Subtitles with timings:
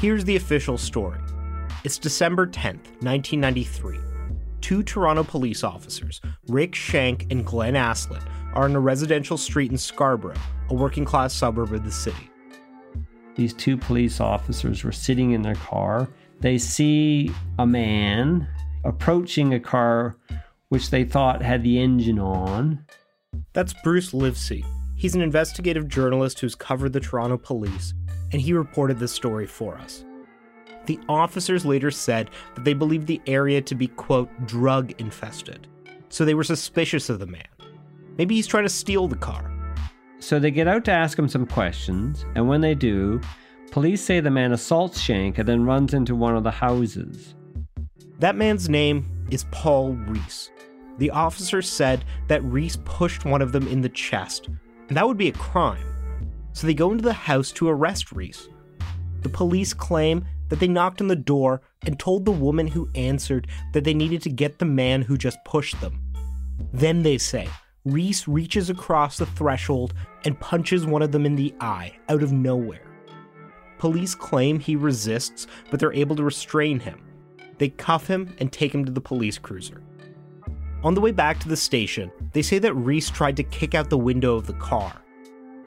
[0.00, 1.20] Here's the official story.
[1.84, 3.98] It's December 10th, 1993
[4.60, 9.78] two Toronto police officers, Rick Shank and Glenn Aslett, are in a residential street in
[9.78, 10.34] Scarborough,
[10.68, 12.30] a working class suburb of the city.
[13.34, 16.08] These two police officers were sitting in their car.
[16.40, 18.48] They see a man
[18.84, 20.16] approaching a car
[20.68, 22.84] which they thought had the engine on.
[23.54, 24.64] That's Bruce Livesey.
[24.96, 27.94] He's an investigative journalist who's covered the Toronto police,
[28.32, 30.04] and he reported this story for us.
[30.86, 35.66] The officers later said that they believed the area to be, quote, drug infested.
[36.08, 37.46] So they were suspicious of the man.
[38.16, 39.52] Maybe he's trying to steal the car.
[40.18, 43.20] So they get out to ask him some questions, and when they do,
[43.70, 47.34] police say the man assaults Shank and then runs into one of the houses.
[48.18, 50.50] That man's name is Paul Reese.
[50.98, 54.48] The officers said that Reese pushed one of them in the chest,
[54.88, 55.84] and that would be a crime.
[56.52, 58.48] So they go into the house to arrest Reese.
[59.22, 63.46] The police claim that they knocked on the door and told the woman who answered
[63.72, 66.02] that they needed to get the man who just pushed them.
[66.72, 67.48] Then they say,
[67.84, 72.32] Reese reaches across the threshold and punches one of them in the eye out of
[72.32, 72.86] nowhere.
[73.78, 77.00] Police claim he resists, but they're able to restrain him.
[77.58, 79.82] They cuff him and take him to the police cruiser.
[80.84, 83.90] On the way back to the station, they say that Reese tried to kick out
[83.90, 85.00] the window of the car.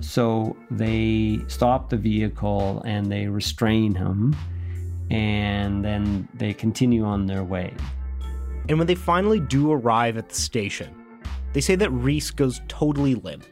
[0.02, 4.36] So they stop the vehicle and they restrain him
[5.10, 7.74] and then they continue on their way.
[8.70, 10.96] And when they finally do arrive at the station,
[11.54, 13.46] they say that Reese goes totally limp.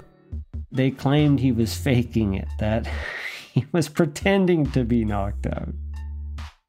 [0.72, 2.88] They claimed he was faking it, that
[3.54, 5.74] he was pretending to be knocked out.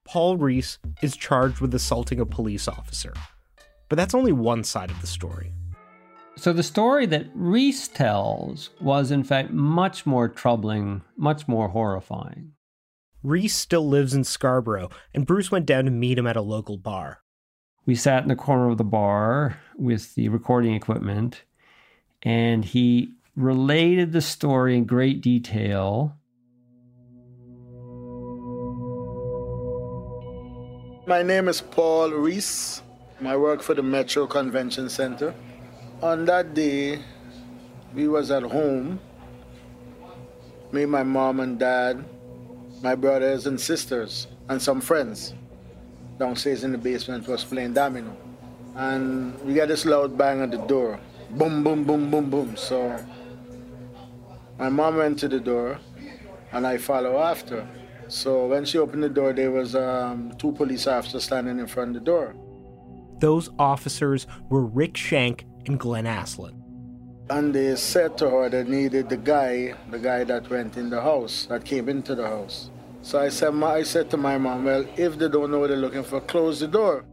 [0.05, 3.15] Paul Reese is charged with assaulting a police officer.
[3.89, 5.53] But that's only one side of the story.
[6.41, 12.53] So the story that Reese tells was, in fact, much more troubling, much more horrifying.
[13.23, 16.79] Reese still lives in Scarborough, and Bruce went down to meet him at a local
[16.79, 17.19] bar.
[17.85, 21.43] We sat in the corner of the bar with the recording equipment,
[22.23, 26.17] and he related the story in great detail.
[31.07, 32.81] My name is Paul Reese.
[33.23, 35.35] I work for the Metro Convention Center.
[36.03, 36.99] On that day,
[37.95, 38.99] we was at home.
[40.73, 42.03] Me, my mom and dad,
[42.83, 45.35] my brothers and sisters, and some friends
[46.19, 48.17] downstairs in the basement was playing domino.
[48.77, 50.99] And we got this loud bang at the door.
[51.31, 52.57] Boom, boom, boom, boom, boom.
[52.57, 52.97] So
[54.59, 55.79] my mom went to the door
[56.53, 57.69] and I follow after.
[58.09, 61.95] So when she opened the door, there was um, two police officers standing in front
[61.95, 62.35] of the door.
[63.19, 66.55] Those officers were Rick Shank and Glenn Aslett.
[67.31, 71.01] And they said to her they needed the guy, the guy that went in the
[71.01, 72.71] house, that came into the house.
[73.03, 75.77] So I said, I said to my mom, well, if they don't know what they're
[75.77, 77.05] looking for, close the door.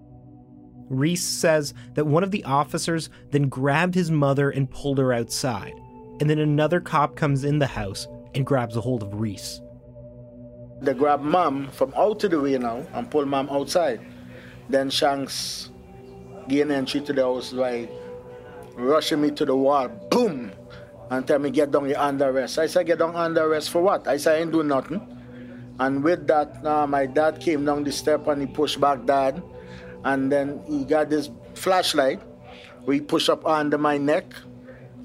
[0.89, 5.73] Reese says that one of the officers then grabbed his mother and pulled her outside,
[6.19, 9.61] and then another cop comes in the house and grabs a hold of Reese.
[10.81, 14.01] They grab mom from out of the way now and pull mom outside.
[14.69, 15.69] Then Shanks
[16.47, 17.89] gain entry to the house by
[18.77, 20.51] rushing me to the wall, boom,
[21.09, 22.59] and tell me, get down, you're under arrest.
[22.59, 24.07] I said, get down under arrest for what?
[24.07, 25.01] I said, I ain't doing nothing.
[25.79, 29.43] And with that, uh, my dad came down the step and he pushed back dad.
[30.03, 32.21] And then he got this flashlight.
[32.85, 34.33] We push up under my neck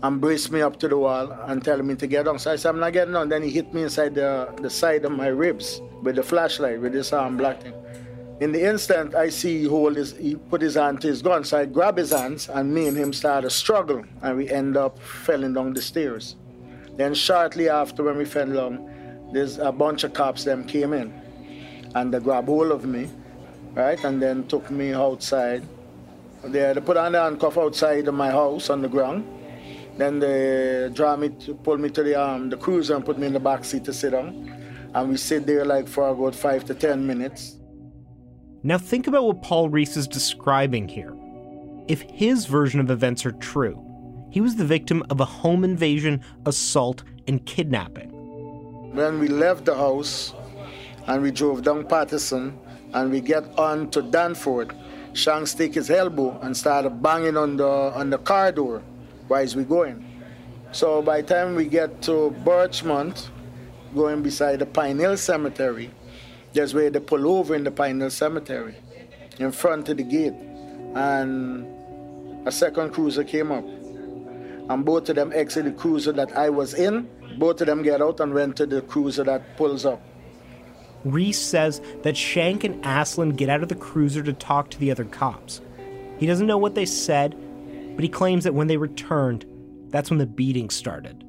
[0.03, 2.39] and brace me up to the wall and tell me to get down.
[2.39, 3.29] So I said, I'm not getting on.
[3.29, 6.93] Then he hit me inside the, the side of my ribs with the flashlight, with
[6.93, 7.75] this arm black thing.
[8.43, 11.45] In the instant, I see he hold his, he put his hand to his gun,
[11.45, 14.77] so I grab his hands, and me and him start a struggle, and we end
[14.77, 16.35] up falling down the stairs.
[16.97, 21.13] Then shortly after, when we fell down, there's a bunch of cops them came in,
[21.95, 23.09] and they grabbed hold of me,
[23.75, 25.63] right, and then took me outside.
[26.43, 29.25] They, they put on the handcuff outside of my house on the ground.
[29.99, 33.29] Then they draw me, to, pull me to the um, the cruiser and put me
[33.29, 36.65] in the back seat to sit down, and we sit there like for about five
[36.65, 37.59] to ten minutes.
[38.65, 41.17] Now, think about what Paul Reese is describing here.
[41.89, 43.85] If his version of events are true,
[44.31, 48.11] he was the victim of a home invasion, assault, and kidnapping.
[48.95, 50.33] When we left the house
[51.09, 52.57] and we drove down Patterson
[52.95, 54.71] and we get on to Danforth,
[55.13, 58.83] Shank stick his elbow and started banging on the on the car door.
[59.29, 60.05] Why is we going?
[60.73, 63.29] So by the time we get to Birchmount,
[63.95, 65.91] going beside the Pine Hill Cemetery,
[66.53, 68.77] that's where they pull over in the Hill Cemetery,
[69.39, 70.35] in front of the gate.
[70.95, 71.67] And
[72.47, 73.65] a second cruiser came up.
[73.65, 77.09] And both of them exit the cruiser that I was in.
[77.39, 80.01] Both of them get out and went to the cruiser that pulls up.
[81.05, 84.91] Reese says that Shank and Aslin get out of the cruiser to talk to the
[84.91, 85.61] other cops.
[86.19, 87.35] He doesn't know what they said,
[87.97, 89.45] but he claims that when they returned,
[89.89, 91.25] that's when the beating started.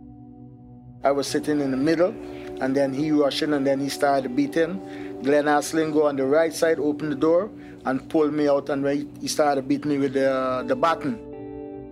[1.04, 2.14] I was sitting in the middle,
[2.62, 4.80] and then he rushed in, and then he started beating.
[5.24, 7.50] Glenn Aslin go on the right side, open the door,
[7.86, 8.86] and pull me out, and
[9.22, 11.18] he started beating me with the, the baton.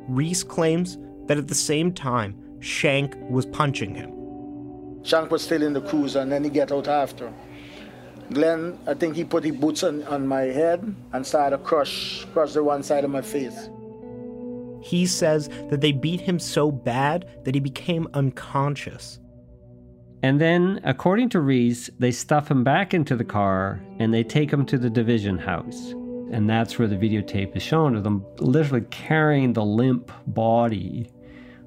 [0.08, 0.98] Reese claims
[1.28, 4.12] that at the same time, Shank was punching him.
[5.04, 7.32] Shank was still in the cruiser, and then he get out after.
[8.34, 12.26] Glenn, I think he put his boots on, on my head and started to crush,
[12.34, 13.70] crush the one side of my face.
[14.82, 19.20] He says that they beat him so bad that he became unconscious.
[20.24, 24.52] And then, according to Reese, they stuff him back into the car and they take
[24.52, 25.92] him to the division house.
[26.32, 31.10] And that's where the videotape is shown of them literally carrying the limp body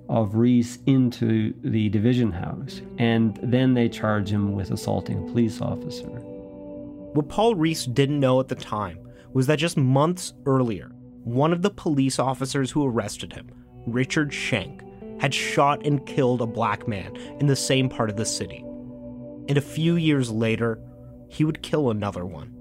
[0.08, 2.80] of Reese into the division house.
[2.98, 6.06] And then they charge him with assaulting a police officer.
[6.06, 8.98] What Paul Reese didn't know at the time
[9.32, 10.92] was that just months earlier,
[11.24, 13.50] one of the police officers who arrested him,
[13.86, 14.82] Richard Shank,
[15.20, 18.64] had shot and killed a black man in the same part of the city.
[19.48, 20.80] And a few years later,
[21.28, 22.54] he would kill another one.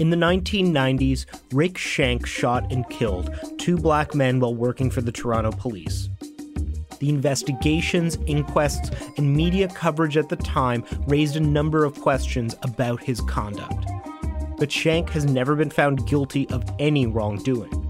[0.00, 5.12] In the 1990s, Rick Shank shot and killed two black men while working for the
[5.12, 6.08] Toronto police.
[7.00, 13.02] The investigations, inquests, and media coverage at the time raised a number of questions about
[13.02, 13.86] his conduct.
[14.58, 17.88] But Shank has never been found guilty of any wrongdoing.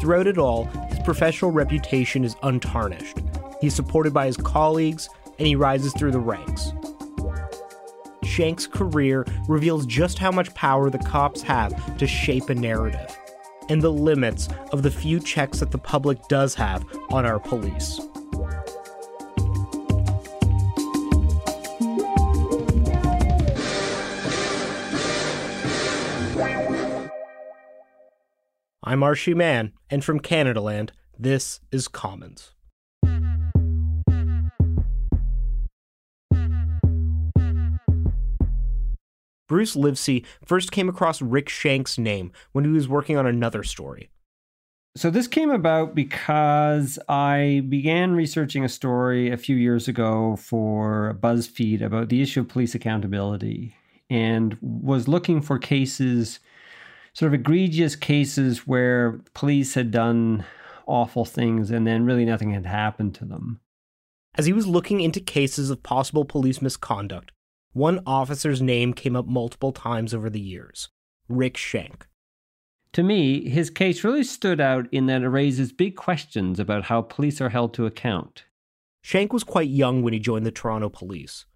[0.00, 3.18] Throughout it all, his professional reputation is untarnished.
[3.60, 5.08] He's supported by his colleagues,
[5.38, 6.72] and he rises through the ranks.
[8.24, 13.16] Shank's career reveals just how much power the cops have to shape a narrative,
[13.70, 18.00] and the limits of the few checks that the public does have on our police.
[28.82, 32.54] I'm Arshy Mann, and from Canadaland, this is Commons.
[39.50, 44.08] Bruce Livesey first came across Rick Shank's name when he was working on another story.
[44.96, 51.18] So, this came about because I began researching a story a few years ago for
[51.20, 53.74] BuzzFeed about the issue of police accountability
[54.08, 56.38] and was looking for cases,
[57.12, 60.44] sort of egregious cases where police had done
[60.86, 63.58] awful things and then really nothing had happened to them.
[64.36, 67.32] As he was looking into cases of possible police misconduct,
[67.72, 70.88] one officer's name came up multiple times over the years
[71.28, 72.06] Rick Shank.
[72.94, 77.02] To me, his case really stood out in that it raises big questions about how
[77.02, 78.44] police are held to account.
[79.00, 81.46] Shank was quite young when he joined the Toronto Police.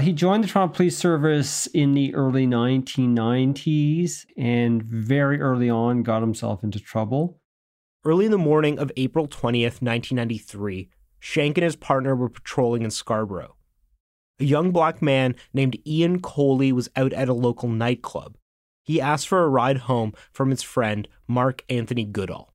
[0.00, 6.20] He joined the Toronto Police Service in the early 1990s and very early on got
[6.20, 7.38] himself into trouble.
[8.04, 12.90] Early in the morning of April 20th, 1993, Shank and his partner were patrolling in
[12.90, 13.54] Scarborough.
[14.40, 18.36] A young black man named Ian Coley was out at a local nightclub.
[18.82, 22.52] He asked for a ride home from his friend, Mark Anthony Goodall.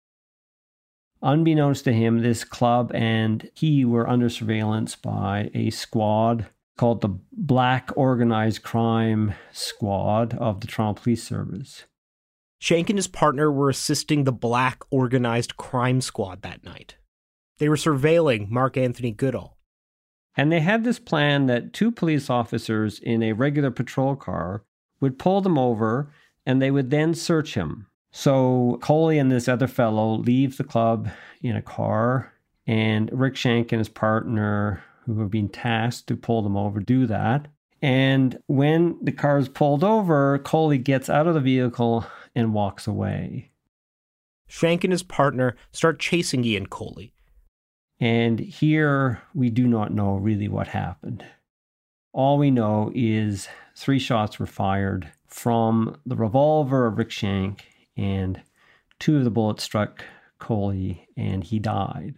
[1.21, 7.19] Unbeknownst to him, this club and he were under surveillance by a squad called the
[7.33, 11.83] Black Organized Crime Squad of the Toronto Police Service.
[12.61, 16.95] Shank and his partner were assisting the Black Organized Crime Squad that night.
[17.57, 19.57] They were surveilling Mark Anthony Goodall.
[20.39, 24.63] And they had this plan that two police officers in a regular patrol car
[25.01, 26.13] would pull them over
[26.45, 27.87] and they would then search him.
[28.13, 31.09] So Coley and this other fellow leave the club
[31.41, 32.31] in a car,
[32.65, 37.05] and Rick Shank and his partner, who have been tasked to pull them over, do
[37.07, 37.49] that.
[37.81, 42.87] And when the car is pulled over, Coley gets out of the vehicle and walks
[42.87, 43.51] away.
[44.47, 47.13] Shank and his partner start chasing Ian Coley.
[47.99, 51.25] And here we do not know really what happened.
[52.13, 57.65] All we know is three shots were fired from the revolver of Rick Shank,
[57.95, 58.41] and
[58.99, 60.03] two of the bullets struck
[60.39, 62.15] Coley, and he died.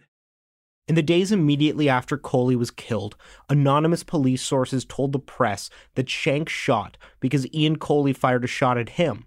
[0.88, 3.16] In the days immediately after Coley was killed,
[3.48, 8.78] anonymous police sources told the press that Shank shot because Ian Coley fired a shot
[8.78, 9.26] at him.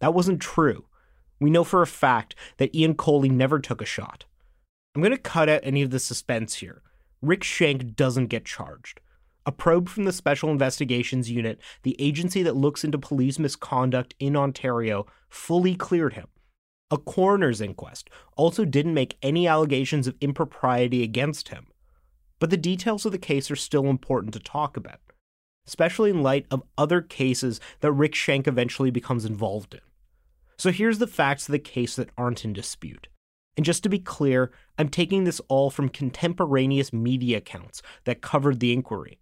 [0.00, 0.86] That wasn't true.
[1.40, 4.24] We know for a fact that Ian Coley never took a shot.
[4.94, 6.82] I'm going to cut out any of the suspense here.
[7.22, 9.00] Rick Shank doesn't get charged.
[9.46, 14.36] A probe from the Special Investigations Unit, the agency that looks into police misconduct in
[14.36, 16.26] Ontario, fully cleared him.
[16.90, 21.68] A coroner's inquest also didn't make any allegations of impropriety against him.
[22.38, 25.00] But the details of the case are still important to talk about,
[25.66, 29.80] especially in light of other cases that Rick Shank eventually becomes involved in.
[30.58, 33.08] So here's the facts of the case that aren't in dispute.
[33.56, 38.60] And just to be clear, I'm taking this all from contemporaneous media accounts that covered
[38.60, 39.18] the inquiry.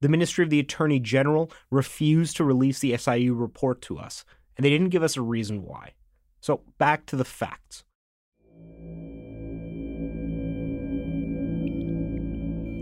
[0.00, 4.24] The Ministry of the Attorney General refused to release the SIU report to us,
[4.56, 5.92] and they didn't give us a reason why.
[6.40, 7.84] So, back to the facts.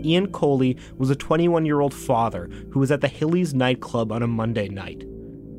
[0.05, 4.23] Ian Coley was a 21 year old father who was at the Hillies nightclub on
[4.23, 5.03] a Monday night.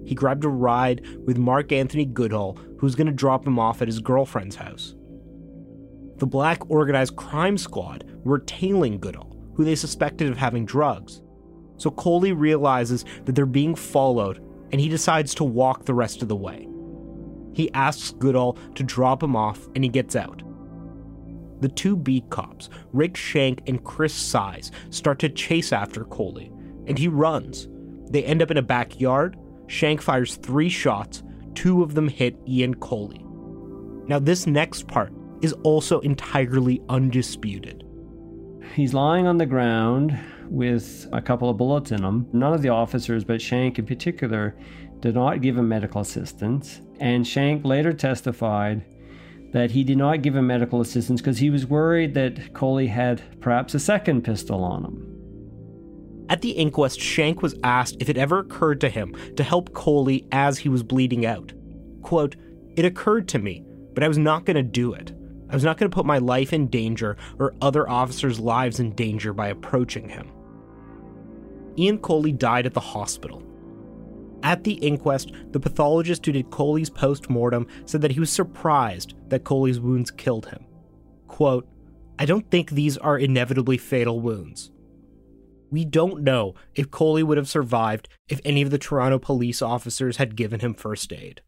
[0.07, 3.83] He grabbed a ride with Mark Anthony Goodall, who was going to drop him off
[3.83, 4.95] at his girlfriend's house.
[6.21, 11.23] The Black Organized Crime Squad were tailing Goodall, who they suspected of having drugs.
[11.79, 16.29] So Coley realizes that they're being followed and he decides to walk the rest of
[16.29, 16.69] the way.
[17.55, 20.43] He asks Goodall to drop him off and he gets out.
[21.63, 26.53] The two beat cops, Rick Shank and Chris Size, start to chase after Coley,
[26.87, 27.67] and he runs.
[28.11, 29.39] They end up in a backyard.
[29.69, 31.23] Shank fires three shots,
[31.55, 33.25] two of them hit Ian Coley.
[34.07, 37.85] Now, this next part is also entirely undisputed.
[38.75, 40.19] He's lying on the ground
[40.49, 42.29] with a couple of bullets in him.
[42.33, 44.57] None of the officers, but Shank in particular,
[45.01, 46.81] did not give him medical assistance.
[47.01, 48.85] And Shank later testified
[49.53, 53.41] that he did not give him medical assistance because he was worried that Coley had
[53.41, 56.27] perhaps a second pistol on him.
[56.29, 60.29] At the inquest, Shank was asked if it ever occurred to him to help Coley
[60.31, 61.53] as he was bleeding out.
[62.03, 62.37] Quote,
[62.77, 65.13] It occurred to me, but I was not going to do it.
[65.51, 68.93] I was not going to put my life in danger or other officers' lives in
[68.93, 70.31] danger by approaching him.
[71.77, 73.43] Ian Coley died at the hospital.
[74.43, 79.15] At the inquest, the pathologist who did Coley's post mortem said that he was surprised
[79.29, 80.65] that Coley's wounds killed him.
[81.27, 81.69] Quote,
[82.19, 84.71] I don't think these are inevitably fatal wounds.
[85.71, 90.17] We don't know if Coley would have survived if any of the Toronto police officers
[90.17, 91.43] had given him first aid.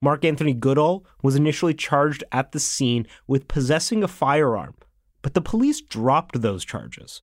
[0.00, 4.74] Mark Anthony Goodall was initially charged at the scene with possessing a firearm,
[5.22, 7.22] but the police dropped those charges.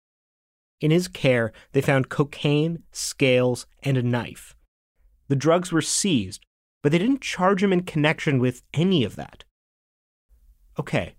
[0.82, 4.56] In his care, they found cocaine, scales, and a knife.
[5.30, 6.46] The drugs were seized,
[6.84, 9.46] but they didn't charge him in connection with any of that.
[10.78, 11.16] Okay,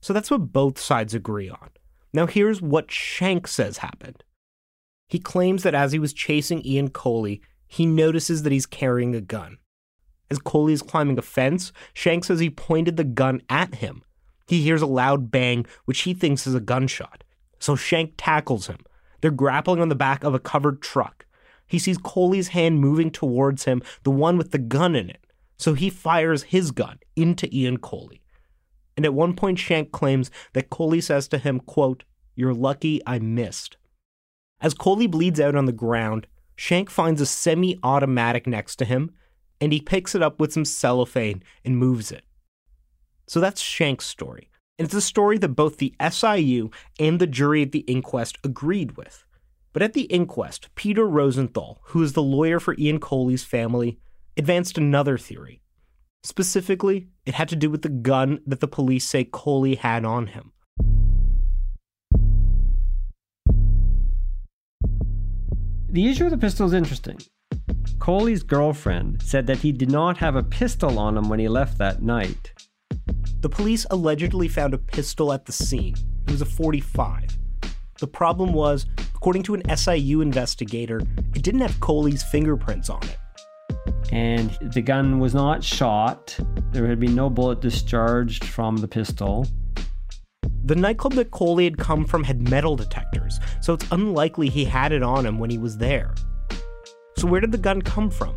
[0.00, 1.70] so that's what both sides agree on.
[2.12, 4.22] Now here's what Shank says happened.
[5.08, 9.20] He claims that as he was chasing Ian Coley, he notices that he's carrying a
[9.20, 9.58] gun.
[10.30, 14.02] As Coley is climbing a fence, Shank says he pointed the gun at him.
[14.46, 17.24] He hears a loud bang, which he thinks is a gunshot.
[17.58, 18.78] So Shank tackles him.
[19.20, 21.26] They're grappling on the back of a covered truck.
[21.66, 25.24] He sees Coley's hand moving towards him, the one with the gun in it.
[25.56, 28.22] So he fires his gun into Ian Coley.
[28.96, 33.18] And at one point, Shank claims that Coley says to him, quote, You're lucky I
[33.18, 33.76] missed.
[34.60, 39.12] As Coley bleeds out on the ground, Shank finds a semi automatic next to him
[39.60, 42.24] and he picks it up with some cellophane and moves it.
[43.26, 44.50] So that's Shank's story.
[44.78, 48.96] And it's a story that both the SIU and the jury at the inquest agreed
[48.96, 49.24] with.
[49.72, 53.98] But at the inquest, Peter Rosenthal, who is the lawyer for Ian Coley's family,
[54.36, 55.60] advanced another theory.
[56.22, 60.28] Specifically, it had to do with the gun that the police say Coley had on
[60.28, 60.52] him.
[65.88, 67.18] The issue of the pistol is interesting.
[68.00, 71.76] Coley's girlfriend said that he did not have a pistol on him when he left
[71.76, 72.50] that night.
[73.40, 75.94] The police allegedly found a pistol at the scene.
[76.26, 77.38] It was a 45.
[78.00, 81.02] The problem was, according to an SIU investigator,
[81.34, 83.18] it didn't have Coley's fingerprints on it.
[84.10, 86.38] And the gun was not shot.
[86.72, 89.46] There had been no bullet discharged from the pistol.
[90.64, 94.92] The nightclub that Coley had come from had metal detectors, so it's unlikely he had
[94.92, 96.14] it on him when he was there.
[97.20, 98.34] So, where did the gun come from?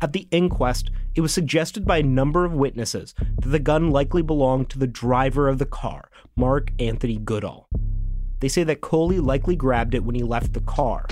[0.00, 4.22] At the inquest, it was suggested by a number of witnesses that the gun likely
[4.22, 7.68] belonged to the driver of the car, Mark Anthony Goodall.
[8.38, 11.08] They say that Coley likely grabbed it when he left the car.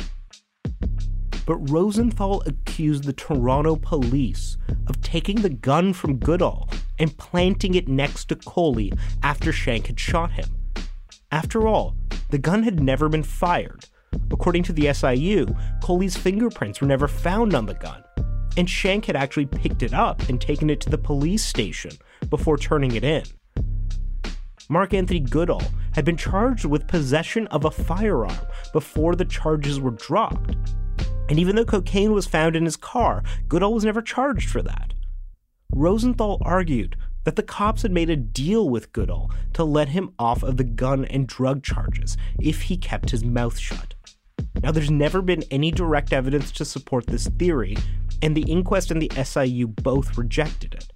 [1.44, 6.68] But Rosenthal accused the Toronto police of taking the gun from Goodall
[7.00, 8.92] and planting it next to Coley
[9.24, 10.46] after Shank had shot him.
[11.32, 11.96] After all,
[12.28, 13.86] the gun had never been fired,
[14.30, 15.46] According to the SIU,
[15.82, 18.02] Coley's fingerprints were never found on the gun,
[18.56, 21.92] and Shank had actually picked it up and taken it to the police station
[22.28, 23.24] before turning it in.
[24.68, 25.62] Mark Anthony Goodall
[25.94, 28.38] had been charged with possession of a firearm
[28.72, 30.54] before the charges were dropped.
[31.28, 34.94] And even though cocaine was found in his car, Goodall was never charged for that.
[35.72, 40.42] Rosenthal argued that the cops had made a deal with Goodall to let him off
[40.42, 43.94] of the gun and drug charges if he kept his mouth shut.
[44.62, 47.76] Now, there's never been any direct evidence to support this theory,
[48.22, 50.92] and the inquest and the SIU both rejected it.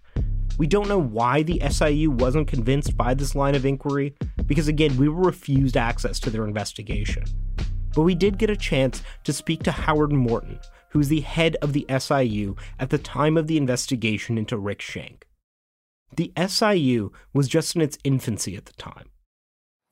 [0.58, 4.14] We don't know why the SIU wasn't convinced by this line of inquiry,
[4.46, 7.24] because again, we were refused access to their investigation.
[7.94, 10.58] But we did get a chance to speak to Howard Morton,
[10.90, 14.80] who was the head of the SIU at the time of the investigation into Rick
[14.80, 15.26] Shank.
[16.16, 19.06] The SIU was just in its infancy at the time.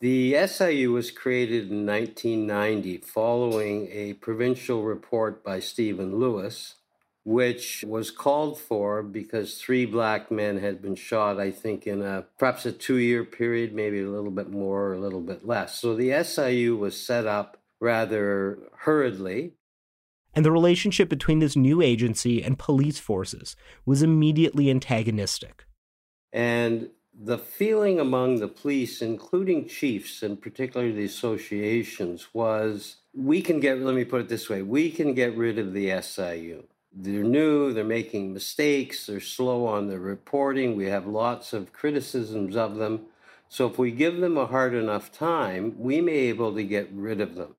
[0.02, 6.74] The SIU was created in 1990 following a provincial report by Stephen Lewis,
[7.22, 12.24] which was called for because three black men had been shot, I think, in a
[12.36, 15.78] perhaps a two year period, maybe a little bit more or a little bit less.
[15.78, 19.52] So the SIU was set up rather hurriedly.
[20.34, 23.54] And the relationship between this new agency and police forces
[23.86, 25.64] was immediately antagonistic.
[26.32, 26.88] And
[27.24, 33.78] the feeling among the police, including chiefs and particularly the associations, was we can get,
[33.78, 36.64] let me put it this way, we can get rid of the SIU.
[36.92, 42.56] They're new, they're making mistakes, they're slow on their reporting, we have lots of criticisms
[42.56, 43.02] of them.
[43.48, 46.90] So if we give them a hard enough time, we may be able to get
[46.92, 47.54] rid of them.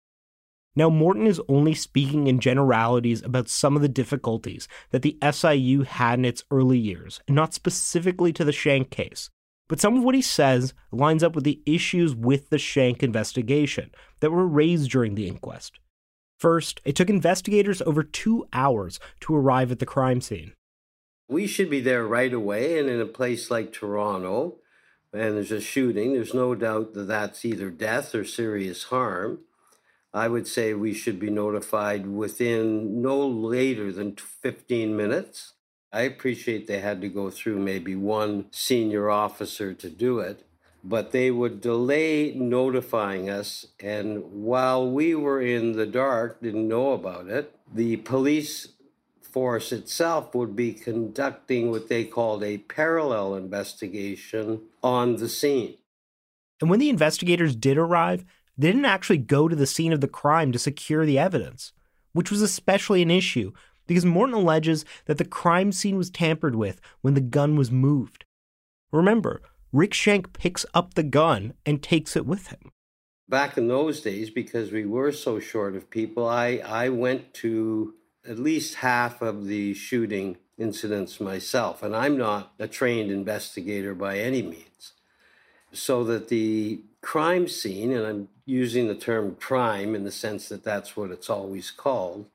[0.75, 5.83] Now, Morton is only speaking in generalities about some of the difficulties that the SIU
[5.83, 9.29] had in its early years, and not specifically to the Shank case.
[9.73, 13.89] But some of what he says lines up with the issues with the Shank investigation
[14.19, 15.79] that were raised during the inquest.
[16.37, 20.53] First, it took investigators over two hours to arrive at the crime scene.
[21.27, 24.59] We should be there right away, and in a place like Toronto,
[25.11, 29.39] and there's a shooting, there's no doubt that that's either death or serious harm.
[30.13, 35.52] I would say we should be notified within no later than 15 minutes.
[35.93, 40.43] I appreciate they had to go through maybe one senior officer to do it,
[40.83, 43.67] but they would delay notifying us.
[43.79, 48.69] And while we were in the dark, didn't know about it, the police
[49.21, 55.77] force itself would be conducting what they called a parallel investigation on the scene.
[56.59, 58.25] And when the investigators did arrive,
[58.57, 61.71] they didn't actually go to the scene of the crime to secure the evidence,
[62.13, 63.51] which was especially an issue
[63.87, 68.25] because Morton alleges that the crime scene was tampered with when the gun was moved.
[68.91, 69.41] Remember,
[69.71, 72.71] Rick Shank picks up the gun and takes it with him.
[73.27, 77.95] Back in those days, because we were so short of people, I, I went to
[78.27, 84.19] at least half of the shooting incidents myself, and I'm not a trained investigator by
[84.19, 84.93] any means.
[85.71, 90.63] So that the crime scene, and I'm using the term crime in the sense that
[90.63, 92.27] that's what it's always called,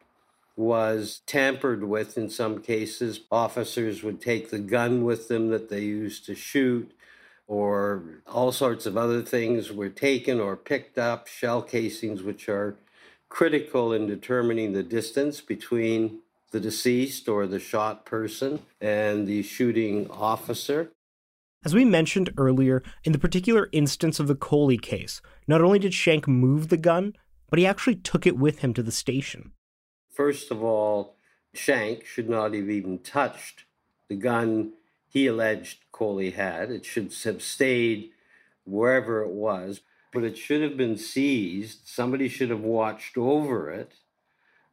[0.58, 3.20] was tampered with in some cases.
[3.30, 6.90] Officers would take the gun with them that they used to shoot,
[7.46, 12.76] or all sorts of other things were taken or picked up, shell casings, which are
[13.28, 16.18] critical in determining the distance between
[16.50, 20.90] the deceased or the shot person and the shooting officer.
[21.64, 25.94] As we mentioned earlier, in the particular instance of the Coley case, not only did
[25.94, 27.12] Shank move the gun,
[27.48, 29.52] but he actually took it with him to the station.
[30.18, 31.14] First of all,
[31.54, 33.66] Shank should not have even touched
[34.08, 34.72] the gun
[35.06, 36.72] he alleged Coley had.
[36.72, 38.10] It should have stayed
[38.64, 39.80] wherever it was,
[40.12, 41.86] but it should have been seized.
[41.86, 43.92] Somebody should have watched over it.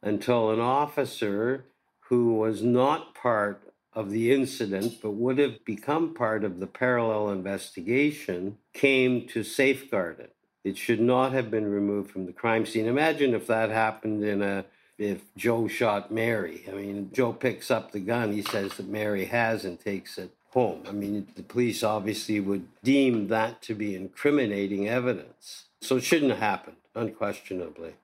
[0.02, 1.66] until an officer
[2.08, 7.30] who was not part of the incident but would have become part of the parallel
[7.30, 10.34] investigation came to safeguard it.
[10.64, 12.86] It should not have been removed from the crime scene.
[12.86, 14.64] Imagine if that happened in a
[14.98, 16.64] if Joe shot Mary.
[16.68, 20.30] I mean, Joe picks up the gun, he says that Mary has and takes it
[20.50, 20.82] home.
[20.88, 25.66] I mean, the police obviously would deem that to be incriminating evidence.
[25.82, 27.94] So it shouldn't have happened, unquestionably.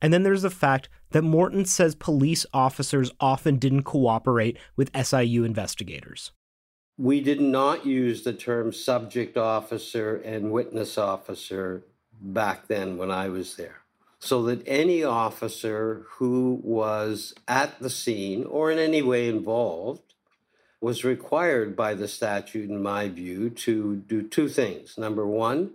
[0.00, 5.44] And then there's the fact that Morton says police officers often didn't cooperate with SIU
[5.44, 6.32] investigators.
[6.98, 11.84] We did not use the term subject officer and witness officer
[12.20, 13.81] back then when I was there.
[14.24, 20.14] So that any officer who was at the scene or in any way involved
[20.80, 24.96] was required by the statute, in my view, to do two things.
[24.96, 25.72] Number one,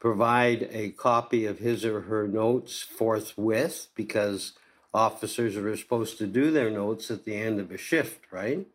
[0.00, 4.54] provide a copy of his or her notes forthwith because
[4.92, 8.66] officers are supposed to do their notes at the end of a shift, right?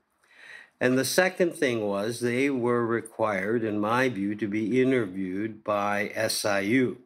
[0.80, 6.08] And the second thing was they were required, in my view, to be interviewed by
[6.30, 7.00] SIU.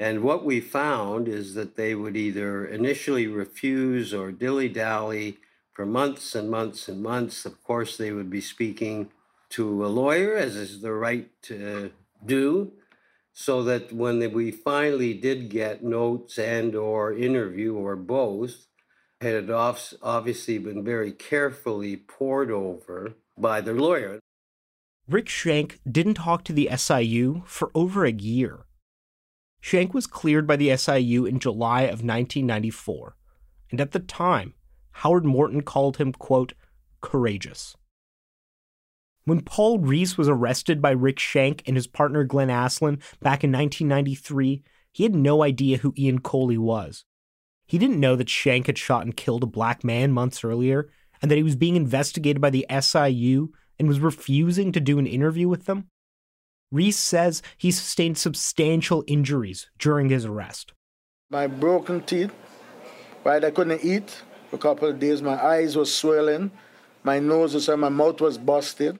[0.00, 5.38] And what we found is that they would either initially refuse or dilly dally
[5.72, 7.46] for months and months and months.
[7.46, 9.10] Of course, they would be speaking
[9.50, 11.92] to a lawyer, as is the right to
[12.24, 12.72] do,
[13.32, 18.66] so that when we finally did get notes and or interview or both,
[19.20, 24.18] it had obviously been very carefully pored over by their lawyer.
[25.08, 28.64] Rick Shank didn't talk to the SIU for over a year.
[29.62, 33.16] Shank was cleared by the SIU in July of 1994,
[33.70, 34.54] and at the time,
[34.90, 36.52] Howard Morton called him, quote,
[37.00, 37.76] courageous.
[39.24, 43.52] When Paul Reese was arrested by Rick Shank and his partner Glenn Aslin back in
[43.52, 47.04] 1993, he had no idea who Ian Coley was.
[47.64, 50.90] He didn't know that Shank had shot and killed a black man months earlier,
[51.22, 55.06] and that he was being investigated by the SIU and was refusing to do an
[55.06, 55.86] interview with them.
[56.72, 60.72] Reese says he sustained substantial injuries during his arrest.
[61.30, 62.32] My broken teeth,
[63.24, 63.44] right?
[63.44, 65.20] I couldn't eat for a couple of days.
[65.20, 66.50] My eyes were swelling,
[67.04, 68.98] my nose was, my mouth was busted.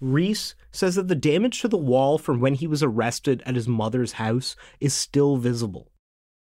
[0.00, 3.66] Reese says that the damage to the wall from when he was arrested at his
[3.66, 5.90] mother's house is still visible.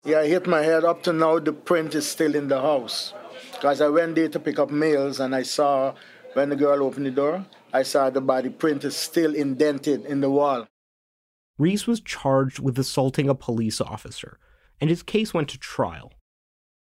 [0.04, 0.84] Yeah, I hit my head.
[0.84, 3.14] Up to now, the print is still in the house.
[3.52, 5.94] Because I went there to pick up mails and I saw
[6.34, 10.20] when the girl opened the door, I saw the body print is still indented in
[10.20, 10.66] the wall.
[11.58, 14.38] Reese was charged with assaulting a police officer,
[14.80, 16.12] and his case went to trial.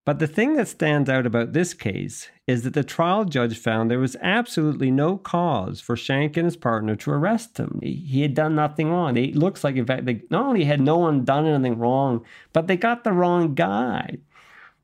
[0.04, 3.88] But the thing that stands out about this case is that the trial judge found
[3.88, 7.78] there was absolutely no cause for Shank and his partner to arrest him.
[7.80, 9.16] He had done nothing wrong.
[9.16, 12.66] It looks like, in fact, they not only had no one done anything wrong, but
[12.66, 14.18] they got the wrong guy.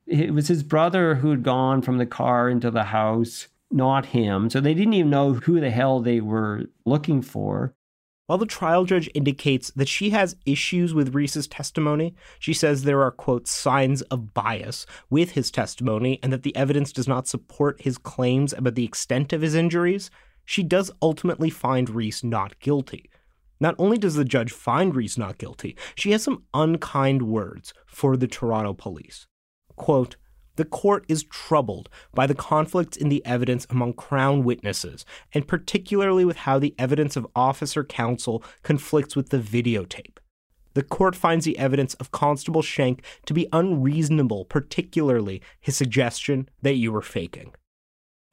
[0.07, 4.49] It was his brother who had gone from the car into the house, not him.
[4.49, 7.73] So they didn't even know who the hell they were looking for.
[8.29, 13.01] While the trial judge indicates that she has issues with Reese's testimony, she says there
[13.01, 17.81] are, quote, signs of bias with his testimony and that the evidence does not support
[17.81, 20.11] his claims about the extent of his injuries.
[20.45, 23.09] She does ultimately find Reese not guilty.
[23.59, 28.15] Not only does the judge find Reese not guilty, she has some unkind words for
[28.15, 29.25] the Toronto police.
[29.75, 30.17] Quote,
[30.59, 36.25] the court is troubled by the conflicts in the evidence among Crown witnesses, and particularly
[36.25, 40.17] with how the evidence of officer counsel conflicts with the videotape.
[40.73, 46.75] The court finds the evidence of Constable Shank to be unreasonable, particularly his suggestion that
[46.75, 47.53] you were faking.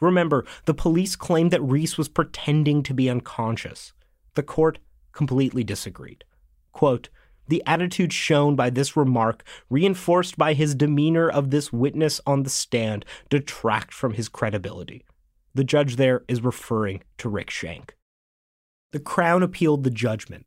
[0.00, 3.92] Remember, the police claimed that Reese was pretending to be unconscious.
[4.34, 4.80] The court
[5.12, 6.24] completely disagreed.
[6.72, 7.08] Quote,
[7.48, 12.50] the attitude shown by this remark, reinforced by his demeanor of this witness on the
[12.50, 15.04] stand, detract from his credibility.
[15.54, 17.96] The judge there is referring to Rick Shank.
[18.92, 20.46] The Crown appealed the judgment.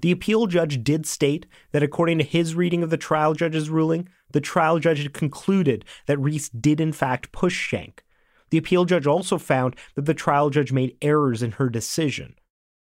[0.00, 4.08] The appeal judge did state that according to his reading of the trial judge's ruling,
[4.32, 8.04] the trial judge had concluded that Reese did in fact push Shank.
[8.50, 12.34] The appeal judge also found that the trial judge made errors in her decision.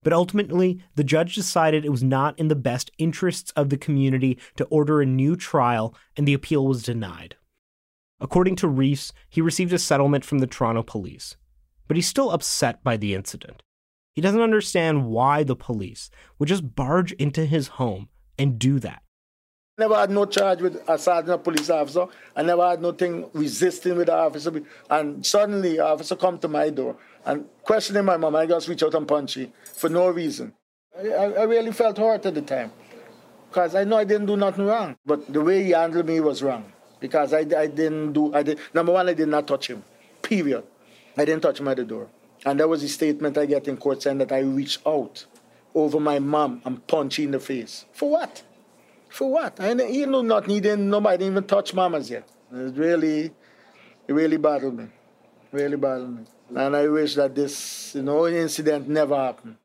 [0.02, 4.38] But ultimately, the judge decided it was not in the best interests of the community
[4.56, 7.36] to order a new trial, and the appeal was denied.
[8.20, 11.36] According to Reese, he received a settlement from the Toronto police,
[11.86, 13.62] but he's still upset by the incident.
[14.14, 19.02] He doesn't understand why the police would just barge into his home and do that.
[19.78, 22.06] I never had no charge with a police officer.
[22.34, 24.60] I never had nothing resisting with the officer.
[24.90, 28.34] And suddenly, the officer come to my door and questioning my mom.
[28.34, 30.52] I just reach out and punch her for no reason.
[30.98, 32.72] I, I really felt hurt at the time
[33.48, 34.96] because I know I didn't do nothing wrong.
[35.06, 36.72] But the way he handled me was wrong.
[37.00, 39.84] because I, I didn't do, I did, number one, I did not touch him,
[40.22, 40.64] period.
[41.16, 42.08] I didn't touch him at the door.
[42.44, 45.26] And that was the statement I get in court saying that I reached out
[45.74, 47.84] over my mom and punched in the face.
[47.92, 48.42] For what?
[49.08, 49.60] For what?
[49.60, 52.28] I you know not needing nobody even touch mamas yet.
[52.52, 53.32] It really,
[54.06, 54.86] it really bothered me.
[55.52, 56.24] Really bothered me.
[56.54, 59.56] And I wish that this, you know, incident never happened.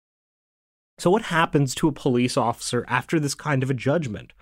[0.98, 4.34] So what happens to a police officer after this kind of a judgment?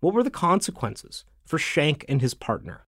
[0.00, 2.86] What were the consequences for Shank and his partner?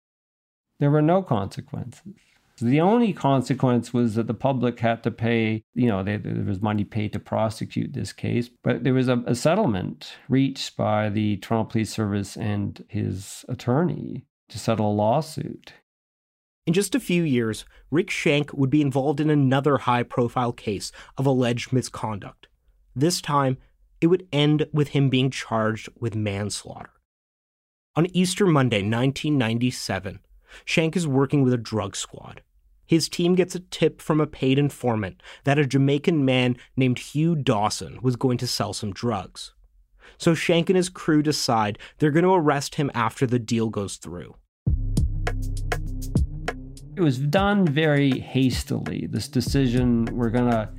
[0.81, 2.15] There were no consequences.
[2.59, 6.63] The only consequence was that the public had to pay, you know, they, there was
[6.63, 11.37] money paid to prosecute this case, but there was a, a settlement reached by the
[11.39, 15.73] Toronto Police Service and his attorney to settle a lawsuit.
[16.67, 20.93] In just a few years, Rick Shank would be involved in another high profile case
[21.19, 22.47] of alleged misconduct.
[22.95, 23.59] This time,
[24.01, 26.91] it would end with him being charged with manslaughter.
[27.97, 30.21] On Easter Monday, 1997,
[30.65, 32.43] Shank is working with a drug squad.
[32.87, 37.35] His team gets a tip from a paid informant that a Jamaican man named Hugh
[37.35, 39.53] Dawson was going to sell some drugs.
[40.19, 43.97] So Shank and his crew decide they're going to arrest him after the deal goes
[43.97, 44.35] through.
[46.97, 49.09] It was done very hastily.
[49.11, 50.73] This decision, we're gonna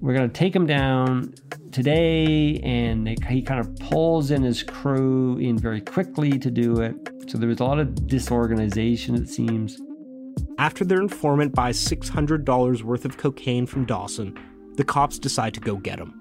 [0.00, 1.32] we're gonna take him down
[1.70, 6.80] today, and they, he kind of pulls in his crew in very quickly to do
[6.80, 6.96] it.
[7.28, 9.80] So there was a lot of disorganization, it seems.
[10.58, 14.38] After their informant buys $600 worth of cocaine from Dawson,
[14.76, 16.20] the cops decide to go get him.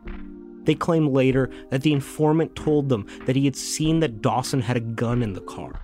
[0.63, 4.77] They claim later that the informant told them that he had seen that Dawson had
[4.77, 5.83] a gun in the car.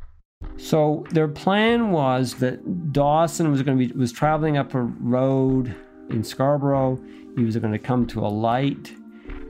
[0.57, 5.75] So their plan was that Dawson was going to be was traveling up a road
[6.09, 6.99] in Scarborough.
[7.35, 8.91] He was going to come to a light,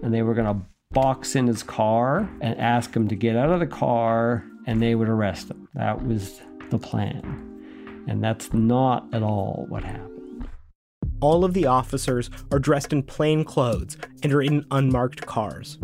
[0.03, 3.49] and they were going to box in his car and ask him to get out
[3.49, 5.69] of the car, and they would arrest him.
[5.75, 7.58] That was the plan.
[8.07, 10.47] And that's not at all what happened.
[11.21, 15.77] All of the officers are dressed in plain clothes and are in unmarked cars.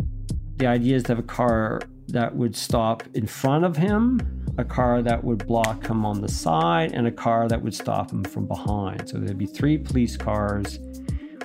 [0.56, 4.64] The idea is to have a car that would stop in front of him, a
[4.64, 8.24] car that would block him on the side, and a car that would stop him
[8.24, 9.08] from behind.
[9.08, 10.78] So there'd be three police cars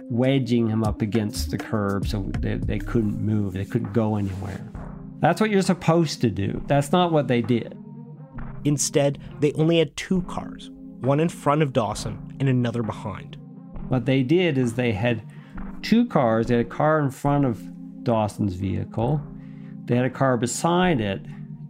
[0.09, 4.65] wedging him up against the curb so they, they couldn't move, they couldn't go anywhere.
[5.19, 6.61] That's what you're supposed to do.
[6.67, 7.77] That's not what they did.
[8.65, 10.69] Instead, they only had two cars
[10.99, 13.35] one in front of Dawson and another behind.
[13.87, 15.23] What they did is they had
[15.81, 16.47] two cars.
[16.47, 17.59] They had a car in front of
[18.03, 19.21] Dawson's vehicle,
[19.85, 21.21] they had a car beside it,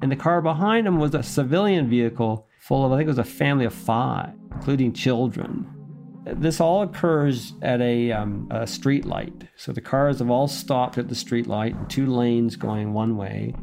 [0.01, 3.17] and the car behind them was a civilian vehicle full of, I think it was
[3.17, 5.67] a family of five, including children.
[6.25, 9.34] This all occurs at a, um, a street light.
[9.56, 13.56] So the cars have all stopped at the street light, two lanes going one way.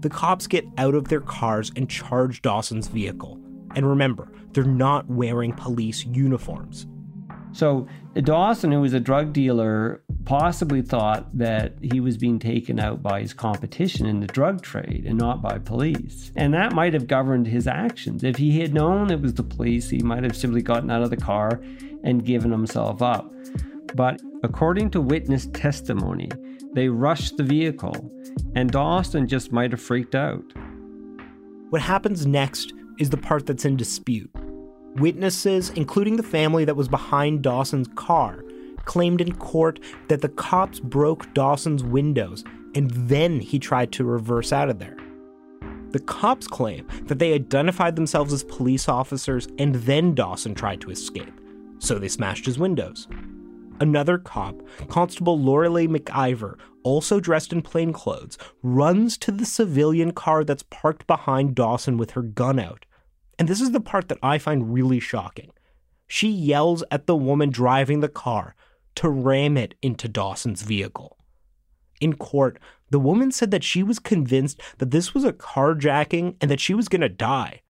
[0.00, 3.38] The cops get out of their cars and charge Dawson's vehicle.
[3.76, 6.86] And remember, they're not wearing police uniforms.
[7.52, 13.02] So Dawson, who was a drug dealer, possibly thought that he was being taken out
[13.02, 16.32] by his competition in the drug trade and not by police.
[16.36, 18.24] And that might have governed his actions.
[18.24, 21.10] If he had known it was the police, he might have simply gotten out of
[21.10, 21.60] the car
[22.04, 23.32] and given himself up.
[23.94, 26.30] But according to witness testimony,
[26.72, 28.10] they rushed the vehicle,
[28.54, 30.44] and Dawson just might have freaked out.
[31.70, 34.30] What happens next is the part that's in dispute.
[34.96, 38.44] Witnesses, including the family that was behind Dawson's car,
[38.84, 44.52] claimed in court that the cops broke Dawson's windows and then he tried to reverse
[44.52, 44.96] out of there.
[45.90, 50.90] The cops claim that they identified themselves as police officers and then Dawson tried to
[50.90, 51.32] escape,
[51.78, 53.08] so they smashed his windows.
[53.80, 60.44] Another cop, Constable Lorelei McIver, also dressed in plain clothes, runs to the civilian car
[60.44, 62.84] that's parked behind Dawson with her gun out.
[63.38, 65.50] And this is the part that I find really shocking.
[66.06, 68.54] She yells at the woman driving the car
[68.96, 71.16] to ram it into Dawson's vehicle.
[72.02, 72.58] In court,
[72.90, 76.74] the woman said that she was convinced that this was a carjacking and that she
[76.74, 77.62] was going to die.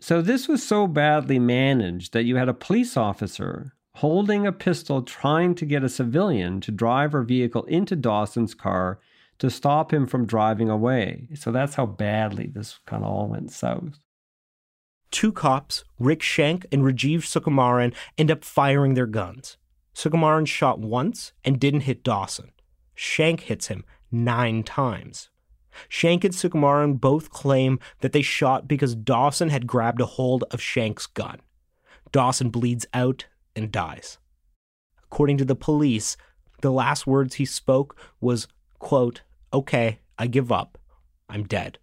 [0.00, 5.02] So, this was so badly managed that you had a police officer holding a pistol
[5.02, 9.00] trying to get a civilian to drive her vehicle into Dawson's car
[9.38, 11.28] to stop him from driving away.
[11.34, 13.98] So, that's how badly this kind of all went south
[15.12, 19.58] two cops, Rick Shank and Rajiv Sukumaran, end up firing their guns.
[19.94, 22.50] Sukumaran shot once and didn't hit Dawson.
[22.94, 25.28] Shank hits him nine times.
[25.88, 30.60] Shank and Sukumaran both claim that they shot because Dawson had grabbed a hold of
[30.60, 31.40] Shank's gun.
[32.10, 34.18] Dawson bleeds out and dies.
[35.04, 36.16] According to the police,
[36.62, 40.78] the last words he spoke was, quote, okay, I give up.
[41.28, 41.78] I'm dead.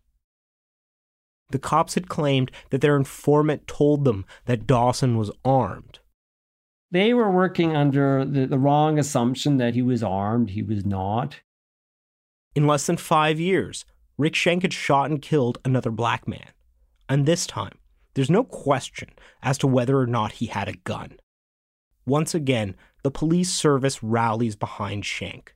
[1.51, 5.99] The cops had claimed that their informant told them that Dawson was armed.
[6.91, 10.51] They were working under the, the wrong assumption that he was armed.
[10.51, 11.41] He was not.
[12.55, 13.85] In less than five years,
[14.17, 16.49] Rick Shank had shot and killed another black man.
[17.07, 17.77] And this time,
[18.13, 19.09] there's no question
[19.41, 21.17] as to whether or not he had a gun.
[22.09, 25.55] Once again, the police service rallies behind Shank.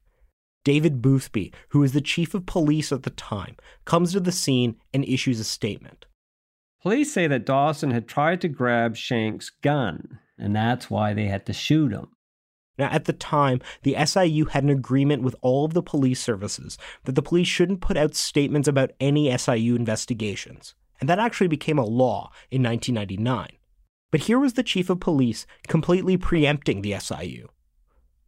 [0.63, 4.75] David Boothby, who was the chief of police at the time, comes to the scene
[4.93, 6.05] and issues a statement.
[6.83, 11.47] Police say that Dawson had tried to grab Shank's gun, and that's why they had
[11.47, 12.09] to shoot him.
[12.77, 16.77] Now, at the time, the SIU had an agreement with all of the police services
[17.05, 21.79] that the police shouldn't put out statements about any SIU investigations, and that actually became
[21.79, 23.57] a law in 1999.
[24.13, 27.47] But here was the chief of police completely preempting the SIU.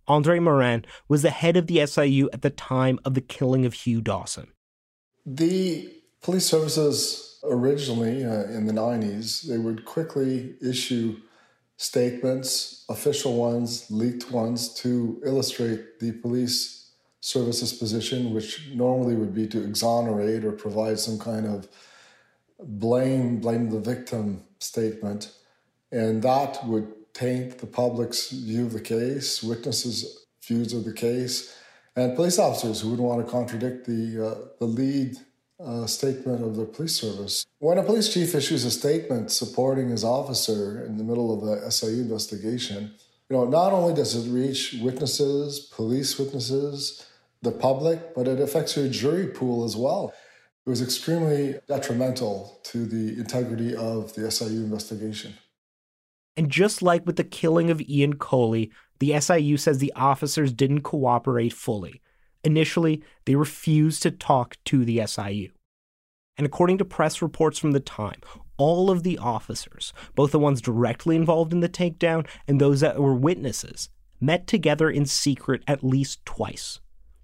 [0.07, 3.75] Andre Marin was the head of the SIU at the time of the killing of
[3.75, 4.47] Hugh Dawson.
[5.27, 5.93] The
[6.23, 11.17] police services originally uh, in the 90s, they would quickly issue
[11.77, 19.45] statements, official ones, leaked ones, to illustrate the police services position, which normally would be
[19.49, 21.67] to exonerate or provide some kind of
[22.59, 25.29] blame, blame the victim statement.
[25.91, 31.57] And that would taint the public's view of the case, witnesses' views of the case,
[31.95, 35.17] and police officers who wouldn't want to contradict the, uh, the lead
[35.59, 37.45] uh, statement of the police service.
[37.59, 41.71] When a police chief issues a statement supporting his officer in the middle of a
[41.71, 42.93] SIU investigation,
[43.29, 47.05] you know, not only does it reach witnesses, police witnesses,
[47.41, 50.13] the public, but it affects your jury pool as well.
[50.65, 55.35] It was extremely detrimental to the integrity of the SIU investigation.
[56.37, 60.81] And just like with the killing of Ian Coley, the SIU says the officers didn't
[60.81, 62.01] cooperate fully.
[62.43, 65.49] Initially, they refused to talk to the SIU.
[66.37, 68.19] And according to press reports from the time,
[68.57, 72.99] all of the officers, both the ones directly involved in the takedown and those that
[72.99, 76.79] were witnesses, met together in secret at least twice.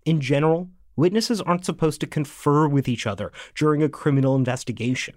[0.05, 5.15] In general, witnesses aren't supposed to confer with each other during a criminal investigation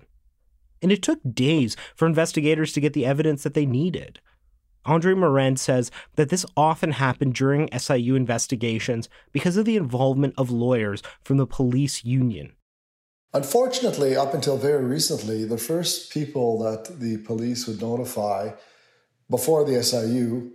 [0.84, 4.20] and it took days for investigators to get the evidence that they needed.
[4.84, 10.50] Andre Marin says that this often happened during SIU investigations because of the involvement of
[10.50, 12.52] lawyers from the police union.
[13.32, 18.50] Unfortunately, up until very recently, the first people that the police would notify
[19.30, 20.52] before the SIU